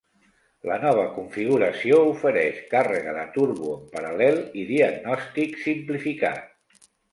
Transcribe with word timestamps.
La 0.69 0.77
nova 0.83 1.03
configuració 1.17 1.99
ofereix 2.13 2.63
càrrega 2.73 3.13
de 3.19 3.27
turbo 3.37 3.69
en 3.75 3.85
paral·lel 3.93 4.43
i 4.63 4.67
diagnòstic 4.73 5.57
simplificat. 5.69 6.91